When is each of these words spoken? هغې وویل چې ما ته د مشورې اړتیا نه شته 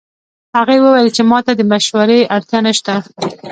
هغې 0.57 0.77
وویل 0.81 1.09
چې 1.15 1.21
ما 1.29 1.39
ته 1.45 1.51
د 1.55 1.61
مشورې 1.71 2.19
اړتیا 2.35 2.59
نه 2.65 2.71
شته 2.77 2.93